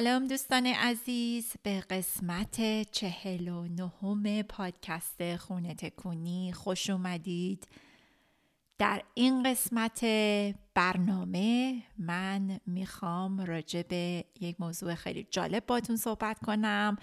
[0.00, 1.52] سلام دوستان عزیز.
[1.62, 7.68] به قسمت چهل و نهم پادکست خونه تکونی خوش اومدید.
[8.78, 10.04] در این قسمت
[10.74, 16.96] برنامه من می‌خوام راجع به یک موضوع خیلی جالب باتون صحبت کنم.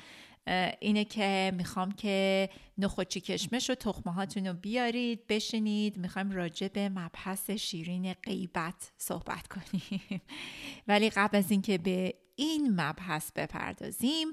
[0.80, 5.98] اینه که می‌خوام که نخوچی کشمش و تخمه هاتون رو بیارید بشینید.
[5.98, 10.22] می‌خوایم راجع به مبحث شیرین غیبت صحبت کنیم.
[10.88, 14.28] ولی قبل از اینکه به این مبحث بپردازیم.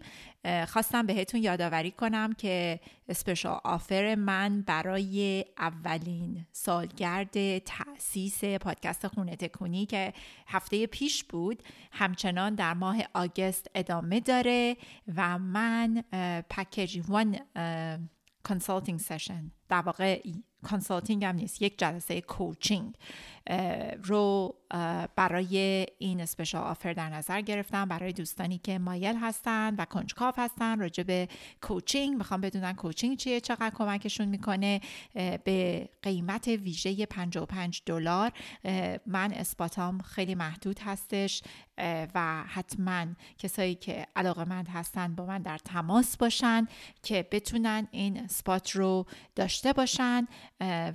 [0.69, 9.87] خواستم بهتون یادآوری کنم که special offer من برای اولین سالگرد تأسیس پادکست خونه تکونی
[9.87, 10.13] که
[10.47, 14.77] هفته پیش بود همچنان در ماه August ادامه داره
[15.17, 16.05] و من
[16.51, 17.39] package one
[18.43, 20.23] consulting session در واقع
[20.63, 22.95] consulting هم نیست یک جلسه coaching
[24.05, 24.55] رو
[25.17, 27.89] برای این اسپشال آفر در نظر گرفتم.
[27.89, 31.29] برای دوستانی که مایل هستن و کنجکاف هستن راجع به
[31.63, 34.81] کوچینگ می‌خوام بدونن کوچینگ چیه چقدر کمکشون می‌کنه.
[35.45, 38.33] به قیمت ویژه 55 دلار.
[39.07, 41.43] من اسپاتام خیلی محدود هستش.
[42.15, 43.07] و حتما
[43.39, 46.67] کسایی که علاقه مند هستن با من در تماس باشن
[47.03, 50.27] که بتونن این اسپات رو داشته باشن.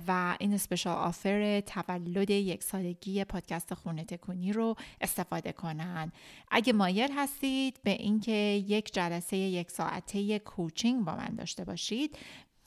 [0.08, 6.12] و این اسپشال آفر تولد یک سالگی پادکست خونه تکونی رو استفاده کنن.
[6.50, 8.32] اگه مایل هستید به اینکه
[8.68, 12.18] یک جلسه یک ساعته کوچینگ با من داشته باشید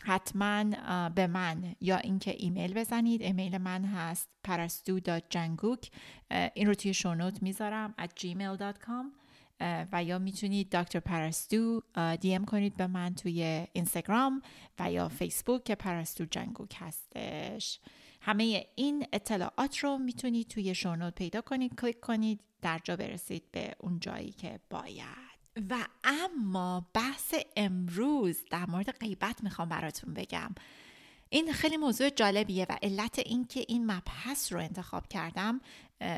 [0.05, 0.63] حتما
[1.09, 3.21] به من یا اینکه ایمیل بزنید.
[3.21, 5.91] ایمیل من هست پرستو.جنگوک
[6.53, 9.05] این رو توی شونوت می‌ذارم at gmail.com
[9.91, 11.81] و یا می‌تونید دکتر پرستو
[12.21, 14.41] دی ام کنید به من توی اینستاگرام
[14.79, 17.79] و یا فیسبوک که پرستو جنگوک هستش.
[18.25, 23.75] همه این اطلاعات رو می‌تونید توی شونوت پیدا کنید کلیک کنید در جا برسید به
[23.79, 25.33] اون جایی که باید.
[25.69, 30.55] و اما بحث امروز در مورد غیبت می‌خوام براتون بگم.
[31.29, 35.61] این خیلی موضوع جالبیه و علت اینکه این مبحث رو انتخاب کردم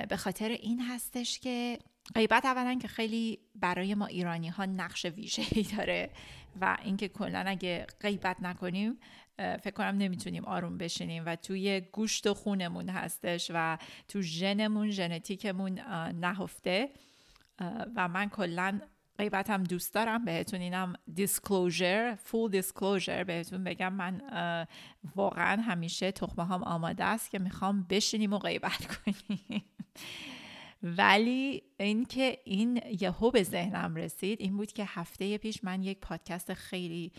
[0.09, 1.79] به خاطر این هستش که
[2.15, 6.09] غیبت اولا که خیلی برای ما ایرانی ها نقش ویژه‌ای داره
[6.61, 8.99] و اینکه کلا اگه غیبت نکنیم
[9.37, 15.79] فکر کنم نمی‌تونیم آروم بشینیم و توی گوشت و خونمون هستش و تو ژنمون ژنتیکمون
[16.19, 16.89] نهفته.
[17.95, 18.81] و من کلا
[19.17, 24.21] غیبت هم دوست دارم بهتون اینم دیسکلوژر فول دیسکلوژر بهتون بگم من
[25.15, 29.63] واقعا همیشه تخمه هم آماده است که می‌خوام بشینیم و غیبت کنیم.
[30.83, 36.53] ولی اینکه این یهو به ذهنم رسید این بود که هفته پیش من یک پادکست
[36.53, 37.11] خیلی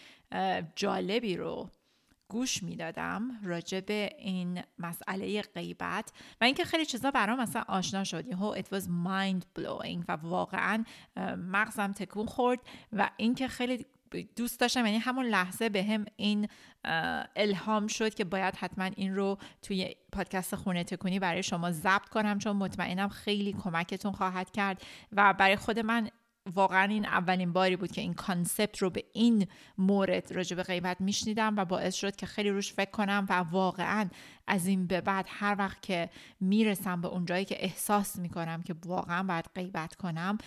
[0.77, 1.71] جالبی رو
[2.29, 8.27] گوش می‌دادم راجع به این مسئله غیبت و اینکه خیلی چیزا برام مثلا آشنا شد.
[8.27, 10.85] یهو it was mind blowing و واقعا
[11.37, 12.61] مغزم تکون خورد
[12.93, 13.87] و اینکه خیلی
[14.37, 16.49] دوست داشتم یعنی همون لحظه به هم این
[17.37, 22.39] الهام شد که باید حتما این رو توی پادکست خونه تکونی برای شما ضبط کنم
[22.39, 24.83] چون مطمئنم خیلی کمکتون خواهد کرد
[25.13, 26.11] و برای خود من
[26.55, 29.47] واقعا این اولین باری بود که این کانسپت رو به این
[29.79, 34.09] مورد راجع به غیبت میشنیدم و باعث شد که خیلی روش فکر کنم و واقعا
[34.47, 36.11] از این به بعد هر وقت که
[36.41, 40.39] می‌رسم به اونجایی که احساس می‌کنم که واقعا باید غیبت کنم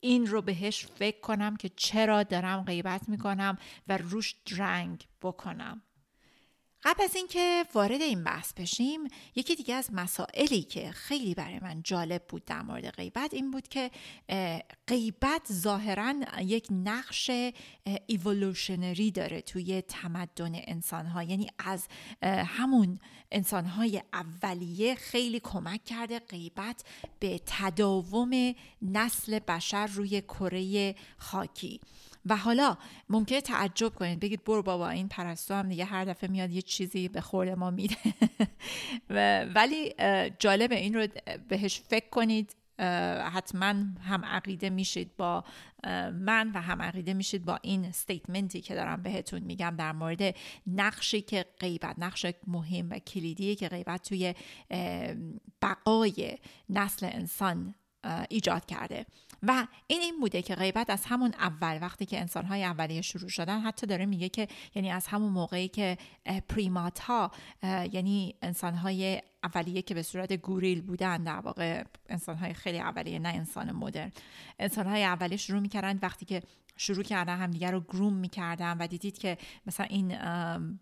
[0.00, 3.58] این رو بهش فکر کنم که چرا دارم غیبت می‌کنم
[3.88, 5.82] و روش درنگ بکنم.
[6.82, 9.00] قبل از اینکه وارد این بحث بشیم
[9.34, 13.68] یکی دیگه از مسائلی که خیلی برای من جالب بود در مورد غیبت این بود
[13.68, 13.90] که
[14.86, 17.30] غیبت ظاهرا یک نقش
[18.06, 21.86] ایولوشنری داره توی تمدن انسان ها یعنی از
[22.22, 22.98] همون
[23.32, 26.84] انسان های اولیه خیلی کمک کرده غیبت
[27.18, 31.80] به تداوم نسل بشر روی کره خاکی.
[32.26, 32.76] و حالا
[33.08, 34.20] ممکنه تعجب کنید.
[34.20, 37.70] بگید برو بابا این پرستو هم دیگه هر دفعه میاد یه چیزی به خورد ما
[37.70, 37.96] میده.
[39.54, 39.94] ولی
[40.38, 41.06] جالب این رو
[41.48, 42.56] بهش فکر کنید.
[43.32, 45.44] حتما هم عقیده میشید با
[46.12, 50.34] من و هم عقیده میشید با این استیتمنتی که دارم بهتون میگم در مورد
[50.66, 54.34] نقشی که غیبت نقش مهم و کلیدی که غیبت توی
[55.62, 56.38] بقای
[56.68, 57.74] نسل انسان
[58.28, 59.06] ایجاد کرده.
[59.42, 63.60] و این این بوده که غیبت از همون اول وقتی که انسانهای اولیه شروع شدن
[63.60, 65.98] حتی داره میگه که یعنی از همون موقعی که
[66.48, 67.30] پریمات ها
[67.92, 73.72] یعنی انسانهای اولیه که به صورت گوریل بودن در واقع انسانهای خیلی اولیه نه انسان
[73.72, 74.12] مدرن
[74.58, 76.42] انسانهای اولیه شروع می‌کردن وقتی که
[76.80, 80.18] شروع کردن همدیگه رو گروم می‌کردن و دیدید که مثلا این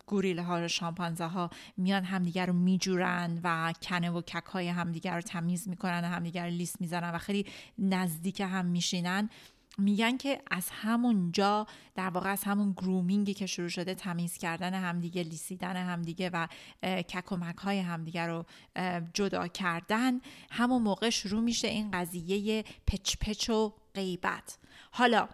[0.07, 5.13] گوریل ها و شامپانزه ها میان همدیگه رو میجورن و کنه و کک های همدیگه
[5.13, 7.47] رو تمیز می‌کنن و همدیگه رو لیست می‌زنن و خیلی
[7.79, 9.31] نزدیک هم میشینن.
[9.79, 15.23] میگن که از همونجا در واقع از همون گرومینگی که شروع شده تمیز کردن همدیگه
[15.23, 16.47] لیسیدن همدیگه و
[16.83, 18.45] کک و مک های همدیگه رو
[19.15, 24.59] جدا کردن همون موقع شروع میشه این قضیه پچ پچ و غیبت.
[24.91, 25.29] حالا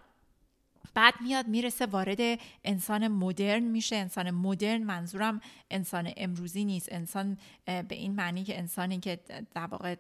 [0.95, 3.97] بعد میاد می‌رسه وارد انسان مدرن میشه.
[3.97, 5.41] انسان مدرن منظورم
[5.71, 6.89] انسان امروزی نیست.
[6.93, 9.21] انسان به این معنی که انسانی که
[9.55, 9.97] در واقع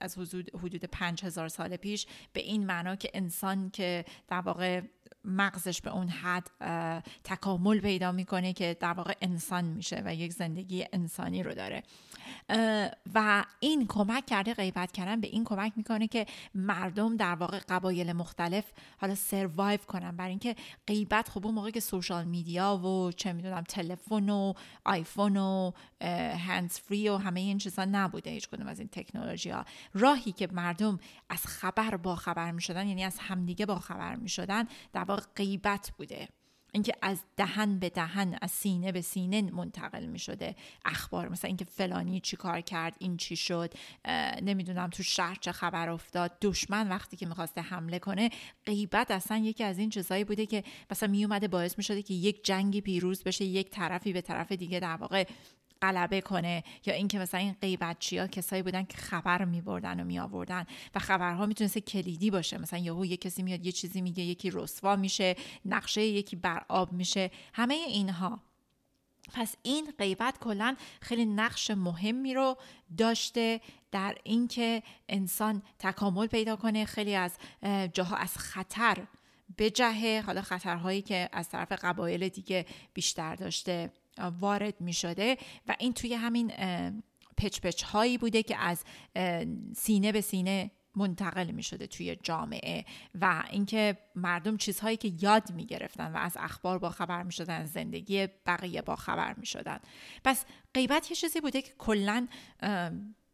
[0.00, 4.80] از حدود حدود پنج هزار سال پیش به این معنا که انسان که در واقع
[5.24, 6.50] مغزش به اون حد
[7.24, 11.82] تکامل پیدا می‌کنه که در واقع انسان میشه و یک زندگی انسانی رو داره.
[13.14, 18.12] و این کمک کرده غیبت کردن به این کمک می‌کنه که مردم در واقع قبایل
[18.12, 18.64] مختلف
[19.00, 20.16] حالا سروایو کنن.
[20.16, 20.56] برای اینکه
[20.86, 24.52] غیبت خب اون موقع که سوشال میدیا و چه می‌دونم تلفن و
[24.84, 25.72] آیفون و
[26.46, 28.30] هندز فری و همه این چیزا نبوده.
[28.30, 30.98] هیچ کدوم از این تکنولوژی ها راهی که مردم
[31.28, 36.28] از خبر با خبر می‌شدن یعنی از همدیگه با خبر می‌شدن در واقع غیبت بوده.
[36.72, 41.28] اینکه از دهن به دهن از سینه به سینه منتقل می شده اخبار.
[41.28, 43.74] مثلا اینکه فلانی چی کار کرد این چی شد
[44.42, 46.32] نمی‌دونم تو شهر چه خبر افتاد.
[46.42, 48.30] دشمن وقتی که می‌خواسته حمله کنه
[48.66, 52.14] غیبت اصلا یکی از این چیزایی بوده که مثلا می اومده باعث می شده که
[52.14, 55.24] یک جنگی پیروز بشه یک طرفی به طرف دیگه در واقع
[55.82, 60.04] غلبه کنه یا اینکه مثلا این غیبتچی ها کسایی بودن که خبر می بردن و
[60.04, 62.58] می آوردن و خبرها می‌تونست کلیدی باشه.
[62.58, 66.92] مثلا یهو یه کسی میاد یه چیزی میگه یکی رسوا میشه نقشه یکی بر آب
[66.92, 67.30] میشه.
[67.52, 68.40] همه اینها.
[69.32, 72.56] پس این غیبت کلا خیلی نقش مهمی رو
[72.98, 73.60] داشته
[73.92, 77.36] در اینکه انسان تکامل پیدا کنه خیلی از
[77.92, 79.06] جاها از خطر
[79.58, 80.22] بجهه.
[80.26, 83.92] حالا خطرهایی که از طرف قبایل دیگه بیشتر داشته.
[84.40, 85.36] وارد می شده
[85.68, 86.52] و این توی همین
[87.36, 88.84] پچ پچ هایی بوده که از
[89.76, 92.84] سینه به سینه منتقل می شده توی جامعه
[93.20, 97.64] و اینکه مردم چیزهایی که یاد می گرفتن و از اخبار با خبر می شدن
[97.64, 99.80] زندگی بقیه با خبر می شدن
[100.24, 100.44] پس
[100.74, 102.28] غیبت یه چیزی بوده که کلا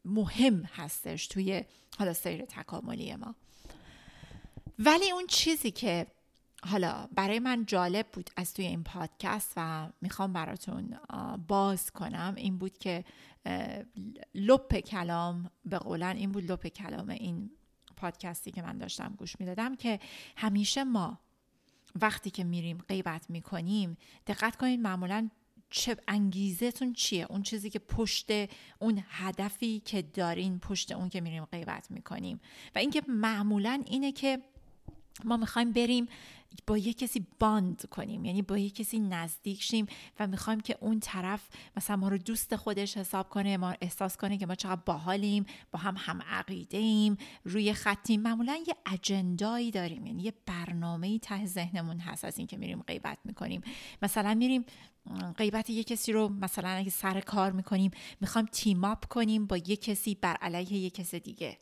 [0.05, 1.65] مهم هستش توی
[1.99, 3.35] حالا سیر تکاملی ما.
[4.79, 6.07] ولی اون چیزی که
[6.67, 10.99] حالا برای من جالب بود از توی این پادکست و می‌خوام براتون
[11.49, 12.35] باز کنم.
[12.37, 13.05] این بود که
[14.35, 17.51] لپ کلام به قولن این بود لپ کلام این
[17.97, 20.01] پادکستی که من داشتم گوش می‌دادم که
[20.37, 21.19] همیشه ما
[22.01, 23.97] وقتی که میریم غیبت می‌کنیم
[24.27, 25.31] دقت کنید معمولا
[25.71, 28.31] چه انگیزتون چیه؟ اون چیزی که پشت
[28.79, 32.41] اون هدفی که دارین پشت اون که میریم غیبت می‌کنیم.
[32.75, 34.43] و اینکه معمولا اینه که
[35.25, 36.07] ما می‌خوایم بریم
[36.67, 39.87] با یه کسی باند کنیم یعنی با یه کسی نزدیک شیم
[40.21, 44.39] و می‌خوایم که اون طرف مثلا ما رو دوست خودش حساب کنه ما احساس کنه
[44.39, 48.21] که ما چقدر باحالیم با هم هم عقیده ایم روی خطیم.
[48.21, 53.61] معمولا یه اجندایی داریم یعنی یه برنامه ته ذهنمون هست از اینکه میریم غیبت می‌کنیم.
[54.03, 54.65] مثلا میریم
[55.37, 59.77] غیبت یه کسی رو مثلا اگه سر کار می‌کنیم می‌خوایم تیم اپ کنیم با یه
[59.77, 61.59] کسی بر علیه یه کس دیگه.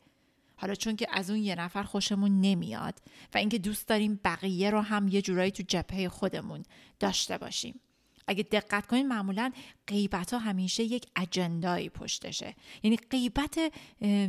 [0.57, 3.01] حالا چون که از اون یه نفر خوشمون نمیاد
[3.33, 6.63] و اینکه دوست داریم بقیه رو هم یه جورایی تو جبهه خودمون
[6.99, 7.79] داشته باشیم.
[8.27, 9.51] اگه دقت کنید معمولا
[9.87, 12.55] غیبت ها همیشه یک اجندایی پشتشه.
[12.83, 13.59] یعنی غیبت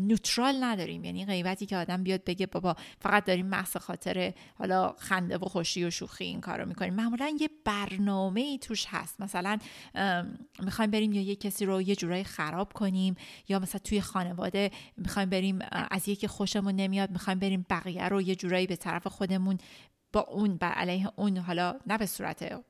[0.00, 1.04] نوترال نداریم.
[1.04, 5.84] یعنی غیبتی که آدم بیاد بگه بابا فقط داریم محض خاطر حالا خنده و خوشی
[5.84, 6.94] و شوخی این کارو می‌کنیم.
[6.94, 9.20] معمولا یه برنامه ای توش هست.
[9.20, 9.58] مثلا
[10.62, 13.16] می‌خوایم بریم یا یه کسی رو یه جورایی خراب کنیم
[13.48, 18.34] یا مثلا توی خانواده می‌خوایم بریم از یکی خوشمون نمیاد می‌خوایم بریم بقیه رو یه
[18.34, 19.58] جورایی به طرف خودمون
[20.12, 22.64] با اون بر علیه اون حالا نه به صورت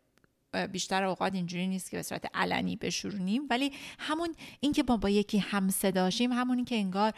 [0.72, 5.38] بیشتر اوقات اینجوری نیست که به صورت علنی بشورونیم ولی همون اینکه ما با یکی
[5.38, 7.12] هم صداشیم همون که انگار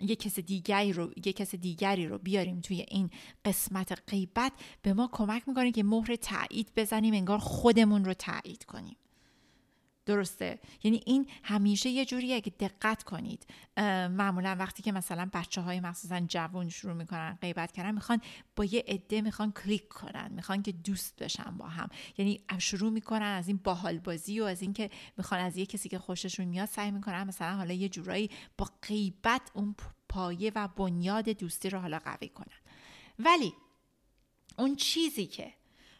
[0.00, 3.10] یک کس دیگری رو یک کس دیگری رو بیاریم توی این
[3.44, 8.96] قسمت غیبت به ما کمک می‌کنه که مهر تایید بزنیم انگار خودمون رو تایید کنیم.
[10.06, 10.60] درسته.
[10.82, 13.46] یعنی این همیشه یه جوریه که دقت کنید.
[14.10, 18.20] معمولا وقتی که مثلا بچه های مخصوصا جوان شروع می‌کنن غیبت کردن می‌خوان
[18.56, 21.88] با یه عده می‌خوان کلیک کنن می‌خوان که دوست بشن با هم.
[22.18, 25.98] یعنی شروع می‌کنن از این باحال بازی و از اینکه می‌خوان از یه کسی که
[25.98, 29.74] خوششون میاد سعی می‌کنن مثلا حالا یه جورایی با غیبت اون
[30.08, 32.60] پایه و بنیاد دوستی رو حالا قوی کنن.
[33.18, 33.52] ولی
[34.58, 35.52] اون چیزی که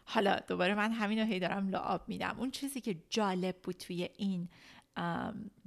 [0.05, 2.37] حالا دوباره من همین رو هی دارم لعاب میدم.
[2.39, 4.49] اون چیزی که جالب بود توی این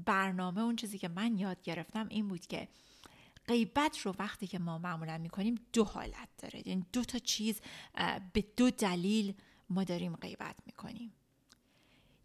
[0.05, 2.67] برنامه اون چیزی که من یاد گرفتم این بود که
[3.47, 6.67] غیبت رو وقتی که ما معمولا می‌کنیم دو حالت داره.
[6.67, 7.61] یعنی دو تا چیز
[8.33, 9.33] به دو دلیل
[9.69, 11.13] ما داریم غیبت می‌کنیم.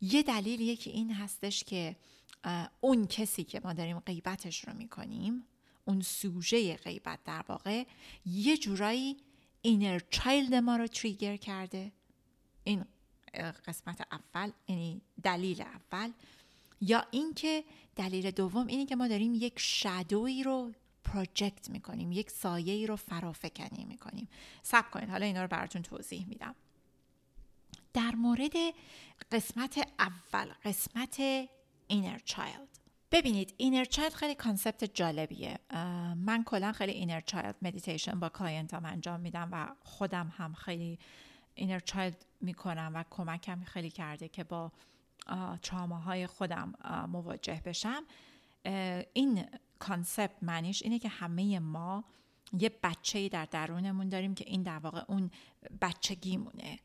[0.01, 1.97] یه دلیل یکی این هستش که
[2.81, 5.45] اون کسی که ما داریم غیبتش رو می‌کنیم
[5.85, 7.85] اون سوژه غیبت در واقع
[8.27, 9.17] یه جورایی
[9.63, 11.93] اینر چایلد ما رو تریگر کرده.
[12.65, 12.85] این
[13.67, 16.11] قسمت اول یعنی دلیل اول
[16.81, 17.65] یا اینکه
[17.97, 20.73] دلیل دوم اینه که ما داریم یک شادوی رو
[21.05, 24.29] پروژکت می‌کنیم یک سایه رو فرافکنی می‌کنیم.
[24.63, 26.55] سب کنید حالا اینا رو براتون توضیح میدم.
[27.93, 28.53] در مورد
[29.33, 31.21] قسمت اول قسمت
[31.87, 32.69] inner child
[33.11, 35.59] ببینید inner child خیلی concept جالبیه.
[36.17, 40.99] من کلا خیلی inner child meditation با client ام انجام میدم و خودم هم خیلی
[41.55, 44.73] inner child می‌کنم و کمکم خیلی کرده که با
[45.63, 46.75] تراماهای خودم
[47.09, 48.03] مواجه بشم.
[49.13, 49.45] این
[49.79, 52.05] concept معنیش اینه که همه ما
[52.59, 55.31] یه بچه در درونمون داریم که این در واقع اون
[55.81, 56.79] بچگیمونه.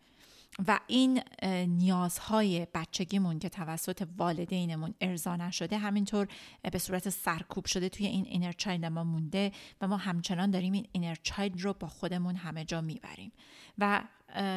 [0.68, 1.22] و این
[1.68, 6.28] نیازهای بچگیمون که توسط والدینمون ارضا نشده همینطور
[6.72, 10.88] به صورت سرکوب شده توی این inner child ما مونده و ما همچنان داریم این
[10.92, 13.32] inner child رو با خودمون همه جا می‌بریم.
[13.78, 14.04] و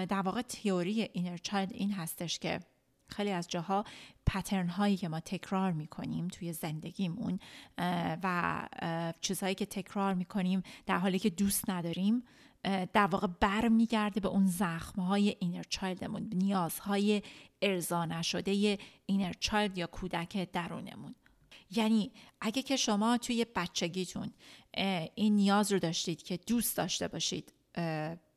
[0.08, 2.60] در واقع تئوری inner child این هستش که
[3.10, 3.84] خیلی از جاها
[4.26, 7.38] pattern هایی که ما تکرار می‌کنیم توی زندگیمون
[8.22, 8.68] و
[9.20, 12.22] چیزهایی که تکرار می‌کنیم در حالی که دوست نداریم
[12.92, 13.68] در واقع بر
[14.22, 17.22] به اون زخم های inner child مون نیازهای
[17.62, 21.14] ارضا نشده inner child یا کودک درونمون.
[21.70, 24.32] یعنی اگه که شما توی بچگیتون
[25.14, 27.52] این نیاز رو داشتید که دوست داشته باشید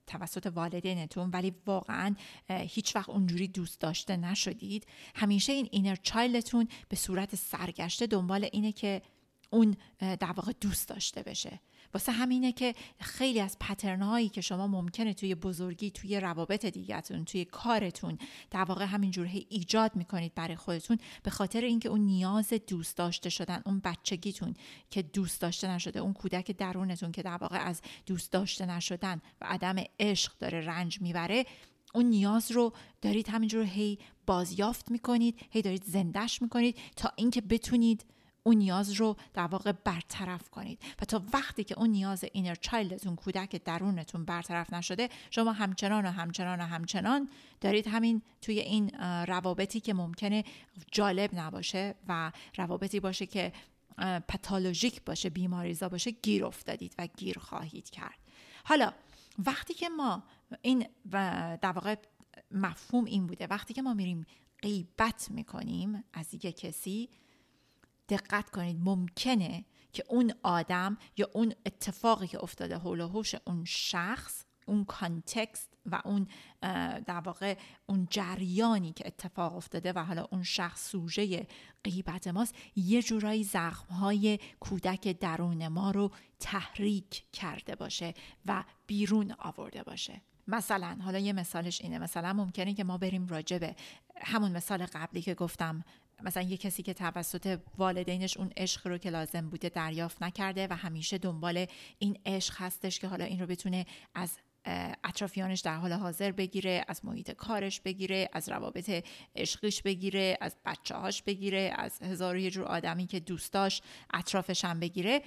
[0.07, 2.15] توسط والدینتون ولی واقعا
[2.49, 4.87] هیچ وقت اونجوری دوست داشته نشدید.
[5.15, 9.01] همیشه این inner child تون به صورت سرگشته دنبال اینه که
[9.49, 11.59] اون در واقع دوست داشته بشه.
[11.93, 17.45] واسه همینه که خیلی از پترنهایی که شما ممکنه توی بزرگی توی روابط دیگهتون توی
[17.45, 18.17] کارتون
[18.51, 23.61] در واقع همینجور ایجاد می‌کنید برای خودتون به خاطر اینکه اون نیاز دوست داشته شدن
[23.65, 24.53] اون بچگیتون
[24.89, 29.45] که دوست داشته نشده اون کودک درونتون که در واقع از دوست داشته نشدن و
[29.45, 31.45] عدم عشق داره رنج می‌بره
[31.93, 38.05] اون نیاز رو دارید همینجور هی بازیافت می‌کنید هی دارید زندش می‌کنید تا اینکه بتونید
[38.43, 40.79] اون نیاز رو در واقع برطرف کنید.
[41.01, 46.11] و تا وقتی که اون نیاز اینر چایلدتون کودک درونتون برطرف نشده شما همچنان و
[46.11, 47.29] همچنان و همچنان
[47.61, 48.89] دارید همین توی این
[49.27, 50.43] روابطی که ممکنه
[50.91, 53.53] جالب نباشه و روابطی باشه که
[54.27, 58.17] پتالوژیک باشه بیماریزا باشه گیر افتادید و گیر خواهید کرد.
[58.63, 58.93] حالا
[59.45, 60.23] وقتی که ما
[60.61, 60.87] این
[61.61, 61.95] در واقع
[62.51, 64.25] مفهوم این بوده وقتی که ما میریم
[64.61, 67.09] غیبت می‌کنیم از یک کسی
[68.09, 68.77] دقت کنید.
[68.79, 74.85] ممکنه که اون آدم یا اون اتفاقی که افتاده حول و حوش اون شخص اون
[74.85, 76.27] کانتکست و اون
[77.05, 81.47] در واقع اون جریانی که اتفاق افتاده و حالا اون شخص سوژه
[81.83, 88.13] غیبت ماست یه جورایی زخمهای کودک درون ما رو تحریک کرده باشه
[88.45, 90.21] و بیرون آورده باشه.
[90.47, 91.99] مثلا حالا یه مثالش اینه.
[91.99, 93.75] مثلا ممکنه که ما بریم راجبه
[94.21, 95.83] همون مثال قبلی که گفتم
[96.23, 100.75] مثلا یه کسی که توسط والدینش اون عشق رو که لازم بوده دریافت نکرده و
[100.75, 101.65] همیشه دنبال
[101.99, 104.37] این عشق هستش که حالا این رو بتونه از
[105.03, 109.03] اطرافیانش در حال حاضر بگیره از محیط کارش بگیره از روابط
[109.35, 114.65] عشقیش بگیره از بچه هاش بگیره از هزار یه جور آدمی که دوست داشت اطرافش
[114.65, 115.21] هم بگیره.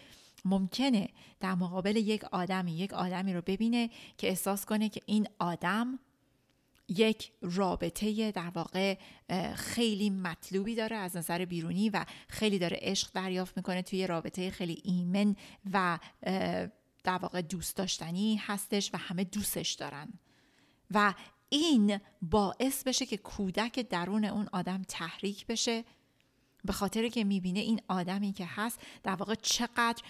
[0.45, 1.09] ممکنه
[1.41, 5.99] در مقابل یک آدمی یک آدمی رو ببینه که احساس کنه که این آدم
[6.89, 8.99] یک رابطه در واقع
[9.55, 14.83] خیلی مطلوبی داره از نظر بیرونی و خیلی داره عشق دریافت می‌کنه توی رابطه خیلی
[14.85, 15.37] ایمن
[15.73, 15.99] و
[17.05, 20.13] در واقع دوست داشتنی هستش و همه دوستش دارن.
[20.91, 21.15] و
[21.49, 25.85] این باعث بشه که کودک درون اون آدم تحریک بشه
[26.65, 30.03] به خاطر که می‌بینه این آدمی که هست در واقع چقدر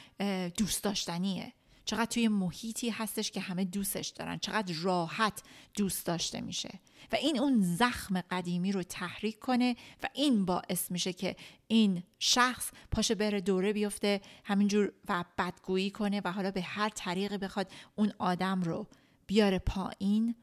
[0.48, 1.52] دوست داشتنیه.
[1.86, 4.38] چقدر توی محیطی هستش که همه دوستش دارن.
[4.38, 5.42] چقدر راحت
[5.74, 6.80] دوست داشته میشه.
[7.12, 12.70] و این اون زخم قدیمی رو تحریک کنه و این باعث میشه که این شخص
[12.90, 18.12] پاشه بره دوره بیفته همینجور و بدگویی کنه و حالا به هر طریقی بخواد اون
[18.18, 18.86] آدم رو
[19.26, 20.34] بیاره پایین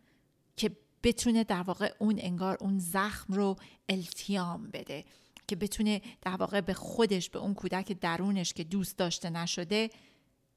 [0.58, 3.56] که بتونه در واقع اون انگار اون زخم رو
[3.90, 5.06] التیام بده.
[5.48, 9.90] که بتونه در واقع به خودش به اون کودک درونش که دوست داشته نشده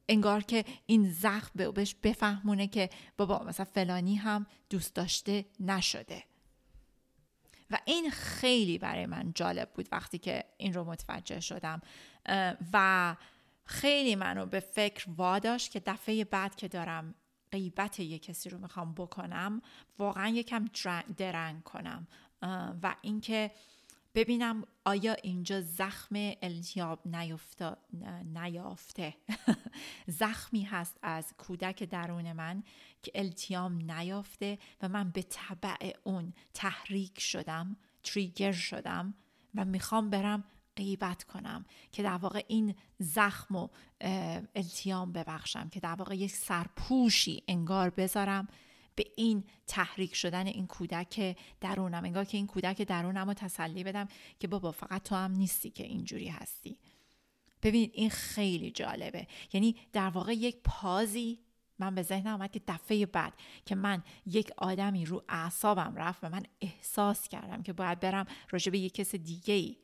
[0.09, 6.25] انگار که این زخم بهش بفهمونه که بابا مثلا فلانی هم دوست داشته نشده.
[7.71, 11.81] و این خیلی برای من جالب بود وقتی که این رو متوجه شدم.
[12.73, 13.17] و
[13.65, 17.15] خیلی منو به فکر واداشت که دفعه بعد که دارم
[17.53, 19.63] غیبت یک کسی رو می‌خوام بکنم
[19.99, 20.65] واقعا یکم
[21.17, 22.07] درنگ کنم.
[22.83, 23.51] و اینکه
[24.17, 27.01] ببینم آیا اینجا زخم التیاب
[28.25, 29.15] نیافته.
[30.21, 32.63] زخمی هست از کودک درون من
[33.03, 39.15] که التیام نیافته و من به طبع اون تحریک شدم تریگر شدم
[39.55, 40.45] و می‌خوام برم
[40.77, 43.69] غیبت کنم که در واقع این زخم و
[44.55, 48.49] التیام ببخشم که در واقع یک سرپوشی انگار بذارم.
[48.97, 52.05] به این تحریک شدن این کودک درونم.
[52.05, 55.85] انگار که این کودک درونم رو تسلی بدم که بابا فقط تو هم نیستی که
[55.85, 56.79] اینجوری هستی.
[57.63, 59.27] ببینید این خیلی جالبه.
[59.53, 61.39] یعنی در واقع یک پازی
[61.79, 63.33] من به ذهنم آمد که دفعه بعد
[63.67, 68.73] که من یک آدمی رو اعصابم رفت و من احساس کردم که باید برم راجع
[68.73, 69.77] به یک کس دیگه ای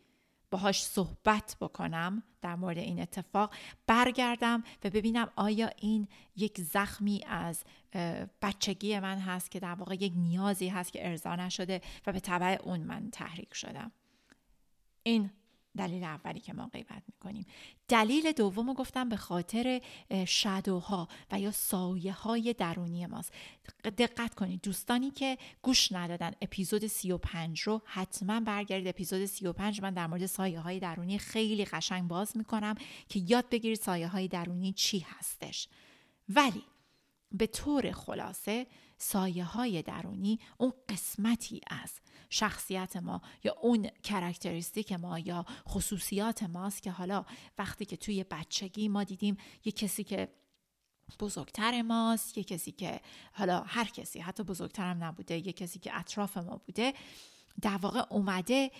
[0.52, 3.54] باهاش صحبت بکنم در مورد این اتفاق
[3.86, 7.64] برگردم و ببینم آیا این یک زخمی از
[8.42, 12.58] بچگی من هست که در واقع یک نیازی هست که ارضا نشده و به طبع
[12.62, 13.92] اون من تحریک شدم.
[15.02, 15.30] این
[15.76, 17.46] دلیل اولی که ما غیبت می‌کنیم.
[17.88, 19.80] دلیل دوم رو گفتم به خاطر
[20.26, 23.32] شدوها و یا سایه های درونی ماست.
[23.84, 28.88] دقت کنید دوستانی که گوش ندادن اپیزود 35 رو حتما برگردید.
[28.88, 32.74] اپیزود 35 من در مورد سایه های درونی خیلی قشنگ باز می‌کنم
[33.08, 35.68] که یاد بگیرید سایه های درونی چی هستش.
[36.28, 36.62] ولی
[37.32, 38.66] به طور خلاصه
[39.02, 41.92] سایه های درونی اون قسمتی از
[42.30, 47.24] شخصیت ما یا اون کرکتریستیک ما یا خصوصیات ماست که حالا
[47.58, 50.28] وقتی که توی بچگی ما دیدیم یه کسی که
[51.20, 53.00] بزرگتر ماست یه کسی که
[53.32, 56.94] حالا هر کسی حتی بزرگترم نبوده یه کسی که اطراف ما بوده
[57.62, 58.70] در واقع اومده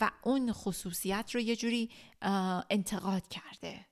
[0.00, 1.90] و اون خصوصیت رو یه جوری
[2.70, 3.86] انتقاد کرده.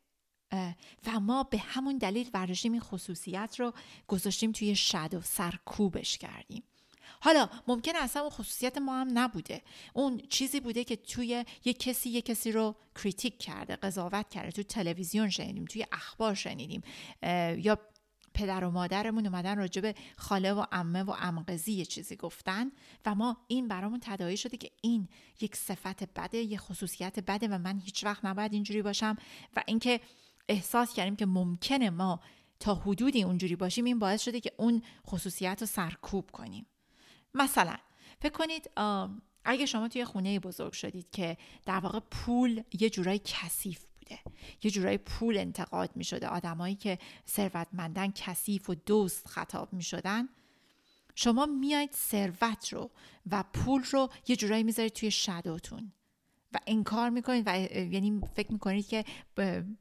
[1.06, 3.72] و ما به همون دلیل ورشیم این خصوصیت رو
[4.08, 6.62] گذاشتیم توی شد و سرکوبش کردیم.
[7.20, 9.62] حالا ممکن اصلا اون خصوصیت ما هم نبوده.
[9.92, 14.50] اون چیزی بوده که توی یک کسی یک کسی رو کریتیک کرده قضاوت کرده.
[14.50, 16.82] توی تلویزیون شنیدیم توی اخبار شنیدیم.
[17.56, 17.78] یا
[18.34, 22.72] پدر و مادرمون اومدن راجع به خاله و عمه و امقزی یه چیزی گفتن
[23.06, 25.08] و ما این برامون تداعی شده که این
[25.40, 29.16] یک صفت بده یه خصوصیت بده و من هیچ وقت نباید اینجوری باشم
[29.56, 30.00] و اینکه
[30.48, 32.20] احساس کردیم که ممکنه ما
[32.60, 36.66] تا حدودی اونجوری باشیم این باعث شده که اون خصوصیت رو سرکوب کنیم.
[37.34, 37.76] مثلا
[38.20, 38.70] فکر کنید
[39.44, 44.18] اگه شما توی خونه بزرگ شدید که در واقع پول یه جورایی کثیف بوده
[44.62, 50.28] یه جورایی پول انتقاد می شده آدمایی که ثروتمندن کثیف و دوست خطاب می شدن
[51.14, 52.90] شما میاید ثروت رو
[53.30, 55.92] و پول رو یه جورایی می‌ذارید توی شدوتون.
[56.54, 59.04] و انکار می‌کنید و یعنی فکر می‌کنید که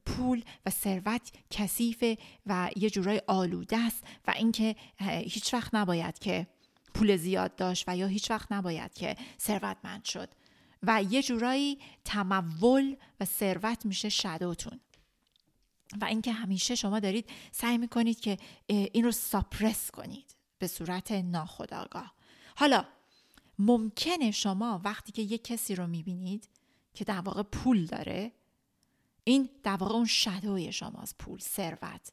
[0.06, 6.48] پول و ثروت کثیفه و یه جورای آلوده است و اینکه هیچ وقت نباید که
[6.94, 10.30] پول زیاد داشت و یا هیچ وقت نباید که ثروتمند شد.
[10.84, 14.80] و یه جورایی تمول و ثروت میشه شدوتون.
[16.02, 22.14] و اینکه همیشه شما دارید سعی می‌کنید که این رو ساپرس کنید به صورت ناخودآگاه.
[22.56, 22.86] حالا
[23.60, 26.50] ممکنه شما وقتی که یک کسی رو می‌بینید
[26.94, 28.32] که در واقع پول داره
[29.24, 32.12] این در واقع اون شدوی شماست پول ثروت.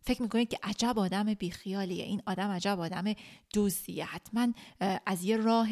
[0.00, 2.04] فکر می‌کنید که عجب آدم بیخیالیه.
[2.04, 3.04] این آدم عجب آدم
[3.52, 4.04] دوزیه.
[4.04, 4.52] حتما
[5.06, 5.68] از یه راه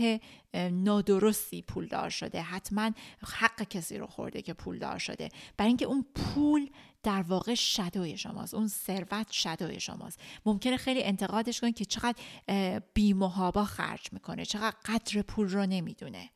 [0.70, 2.42] نادرستی پولدار شده.
[2.42, 2.90] حتما
[3.22, 5.28] حق کسی رو خورده که پولدار شده.
[5.56, 6.70] برای اینکه اون پول
[7.02, 8.54] در واقع شدوی شماست.
[8.54, 10.20] اون ثروت شدوی شماست.
[10.46, 12.18] ممکنه خیلی انتقادش کنید که چقدر
[12.94, 14.44] بیمهابا خرج می‌کنه.
[14.44, 16.30] چقدر قدر پول رو نمی‌دونه.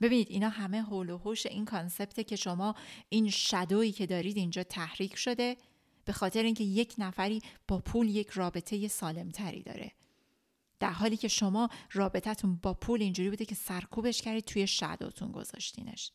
[0.00, 2.74] ببینید اینا همه حول و حوش این کانسپته که شما
[3.08, 5.56] این شدویی که دارید اینجا تحریک شده
[6.04, 9.92] به خاطر اینکه یک نفری با پول یک رابطه سالمتری داره.
[10.80, 16.12] در حالی که شما رابطتون با پول اینجوری بوده که سرکوبش کردید توی شدوتون گذاشتینش.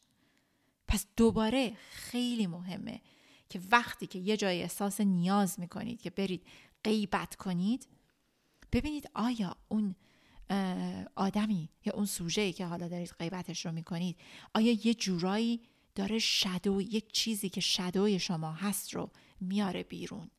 [0.87, 3.01] پس دوباره خیلی مهمه
[3.49, 6.47] که وقتی که یه جای احساس نیاز می‌کنید که برید
[6.83, 7.87] غیبت کنید
[8.71, 9.95] ببینید آیا اون
[11.15, 14.17] آدمی یا اون سوژه‌ای که حالا دارید غیبتش رو می‌کنید
[14.53, 15.61] آیا یه جورایی
[15.95, 19.09] داره شدو یک چیزی که شدوی شما هست رو
[19.41, 20.29] میاره بیرون؟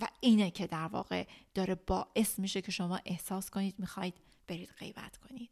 [0.00, 4.14] و اینه که در واقع داره باعث میشه که شما احساس کنید می‌خواید
[4.46, 5.50] برید غیبت کنید.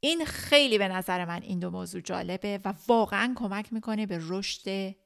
[0.00, 4.96] این خیلی به نظر من این دو موضوع جالبه و واقعا کمک می‌کنه به رشد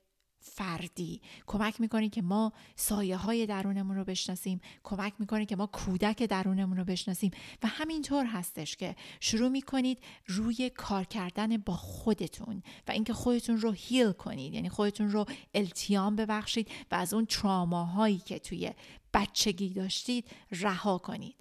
[0.40, 1.20] فردی.
[1.46, 4.61] کمک می‌کنه که ما سایه های درونمون رو بشناسیم.
[4.83, 7.31] کمک می‌کنه که ما کودک درونمون رو بشناسیم.
[7.62, 13.72] و همینطور هستش که شروع می‌کنید روی کار کردن با خودتون و اینکه خودتون رو
[13.72, 14.55] هیل کنید.
[14.55, 18.70] یعنی خودتون رو التیام ببخشید و از اون تراماهایی که توی
[19.14, 21.37] بچگی داشتید رها کنید.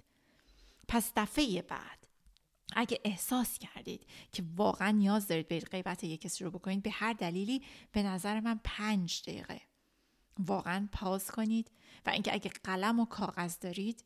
[0.88, 1.99] پس دفعه بعد
[2.76, 7.12] اگه احساس کردید که واقعا نیاز دارید برید غیبت یک کسی رو بکنید به هر
[7.12, 9.60] دلیلی به نظر من پنج دقیقه.
[10.38, 11.70] واقعا پاس کنید
[12.06, 14.04] و اینکه اگه قلم و کاغذ دارید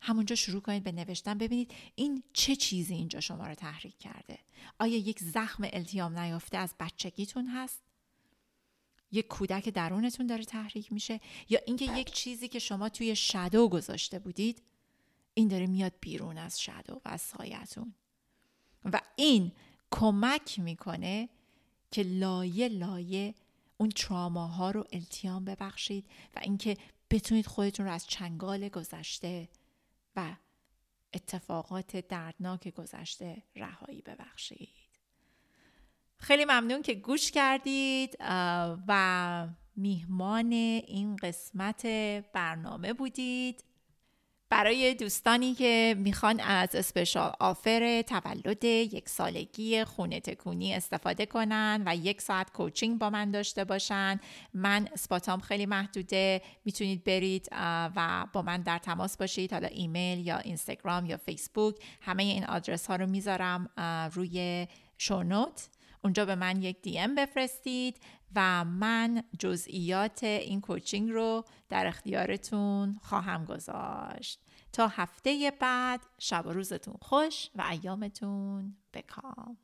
[0.00, 1.38] همونجا شروع کنید به نوشتن.
[1.38, 4.38] ببینید این چه چیزی اینجا شما رو تحریک کرده.
[4.78, 7.80] آیا یک زخم التیام نیافته از بچگیتون هست؟
[9.12, 14.18] یک کودک درونتون داره تحریک میشه؟ یا اینکه یک چیزی که شما توی شادو گذاشته
[14.18, 14.62] بودید
[15.40, 17.94] این داره میاد بیرون از شادو و از سایتون.
[18.84, 19.52] و این
[19.90, 21.28] کمک می‌کنه
[21.90, 23.34] که لایه لایه
[23.76, 26.76] اون تراماها رو التیام ببخشید و اینکه
[27.10, 29.48] بتونید خودتون رو از چنگال گذشته
[30.16, 30.36] و
[31.12, 34.68] اتفاقات دردناک گذشته رهایی ببخشید.
[36.16, 38.16] خیلی ممنون که گوش کردید
[38.88, 41.86] و میهمان این قسمت
[42.32, 43.64] برنامه بودید.
[44.50, 51.96] برای دوستانی که می‌خوان از اسپشال آفر تولد یک سالگی خونه تکونی استفاده کنن و
[51.96, 54.20] یک ساعت کوچینگ با من داشته باشن
[54.54, 56.42] من اسپاتام خیلی محدوده.
[56.64, 57.48] می‌تونید برید
[57.96, 59.52] و با من در تماس باشید.
[59.52, 63.70] حالا ایمیل یا اینستاگرام یا فیسبوک همه این آدرس ها رو می‌ذارم
[64.14, 64.66] روی
[64.98, 65.68] شونوت
[66.04, 67.96] اونجا به من یک ام بفرستید
[68.36, 74.40] و من جزئیات این کوچینگ رو در اختیارتون خواهم گذاشت.
[74.72, 79.56] تا هفته بعد شب و روزتون خوش و ایامتون بکام.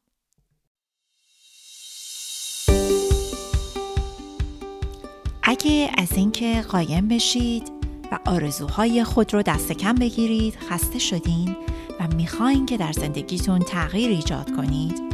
[5.43, 7.73] اگه از اینکه قایم بشید
[8.13, 11.57] و آرزوهای خود رو دست کم بگیرید خسته شدین
[12.01, 15.06] و می‌خواین که در زندگیتون تغییر ایجاد کنید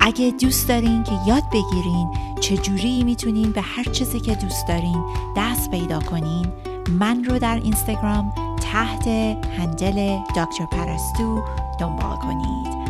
[0.00, 2.10] اگه دوست دارین که یاد بگیرین
[2.40, 5.04] چجوری می‌تونین به هر چیزی که دوست دارین
[5.36, 6.46] دست پیدا کنین
[6.98, 9.08] من رو در اینستاگرام تحت
[9.58, 11.42] هندل دکتر پرستو
[11.80, 12.80] دنبال کنید.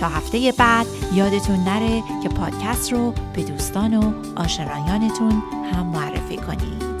[0.00, 6.93] تا هفته بعد یادتون نره که پادکست رو به دوستان و آشنایانتون هم معرفی کنید.